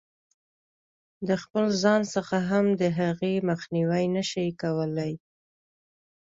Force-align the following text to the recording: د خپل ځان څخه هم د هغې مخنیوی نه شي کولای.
د 1.27 1.29
خپل 1.43 1.65
ځان 1.83 2.01
څخه 2.13 2.37
هم 2.49 2.65
د 2.81 2.83
هغې 2.99 3.35
مخنیوی 3.49 4.05
نه 4.15 4.23
شي 4.31 4.47
کولای. 4.61 5.13